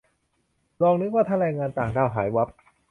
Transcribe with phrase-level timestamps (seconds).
[0.81, 2.47] ลองนึกว่าถ้าแรงงานต่างด้าวหายวับ